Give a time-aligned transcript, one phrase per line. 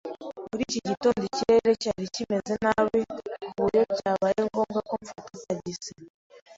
[0.49, 2.99] Muri iki gitondo ikirere cyari kimeze nabi
[3.49, 5.93] ku buryo byabaye ngombwa ko mfata tagisi.